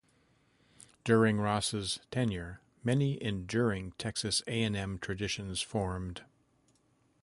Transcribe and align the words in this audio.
During 1.03 1.37
Ross's 1.37 1.99
tenure, 2.09 2.59
many 2.83 3.21
enduring 3.23 3.91
Texas 3.99 4.41
A 4.47 4.63
and 4.63 4.75
M 4.75 4.97
traditions 4.97 5.61
formed. 5.61 6.23